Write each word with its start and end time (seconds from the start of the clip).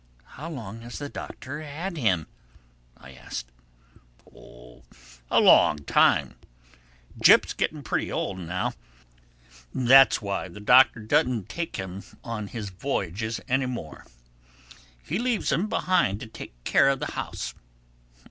"How 0.33 0.49
long 0.49 0.81
has 0.81 0.97
the 0.97 1.09
Doctor 1.09 1.61
had 1.61 1.95
him?" 1.95 2.25
I 2.97 3.11
asked. 3.13 3.51
"Oh, 4.35 4.81
a 5.29 5.39
long 5.39 5.77
time. 5.85 6.37
Jip's 7.21 7.53
getting 7.53 7.83
pretty 7.83 8.11
old 8.11 8.39
now. 8.39 8.73
That's 9.75 10.19
why 10.19 10.47
the 10.47 10.59
Doctor 10.59 11.01
doesn't 11.01 11.49
take 11.49 11.75
him 11.75 12.01
on 12.23 12.47
his 12.47 12.69
voyages 12.71 13.41
any 13.47 13.67
more. 13.67 14.07
He 15.03 15.19
leaves 15.19 15.51
him 15.51 15.69
behind 15.69 16.19
to 16.21 16.25
take 16.25 16.63
care 16.63 16.89
of 16.89 16.99
the 16.99 17.11
house. 17.11 17.53